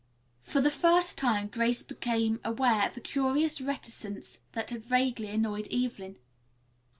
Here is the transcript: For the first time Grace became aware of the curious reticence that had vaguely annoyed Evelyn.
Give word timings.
For 0.41 0.61
the 0.61 0.71
first 0.71 1.15
time 1.15 1.45
Grace 1.45 1.83
became 1.83 2.39
aware 2.43 2.87
of 2.87 2.95
the 2.95 3.01
curious 3.01 3.61
reticence 3.61 4.39
that 4.53 4.71
had 4.71 4.83
vaguely 4.83 5.27
annoyed 5.29 5.67
Evelyn. 5.71 6.17